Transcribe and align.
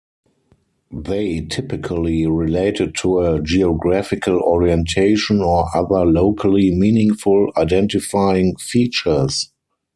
They 0.91 1.41
typically 1.41 2.25
related 2.25 2.95
to 3.01 3.19
a 3.19 3.39
geographical 3.39 4.39
orientation 4.39 5.41
or 5.41 5.65
other 5.77 6.05
locally 6.07 6.73
meaningful 6.75 7.51
identifying 7.55 8.55
features. 8.55 9.51